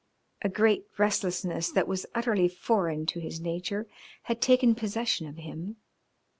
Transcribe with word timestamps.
A 0.41 0.49
great 0.49 0.87
restlessness 0.97 1.69
that 1.71 1.87
was 1.87 2.07
utterly 2.15 2.47
foreign 2.47 3.05
to 3.05 3.19
his 3.19 3.39
nature 3.39 3.87
had 4.23 4.41
taken 4.41 4.73
possession 4.73 5.27
of 5.27 5.35
him. 5.37 5.75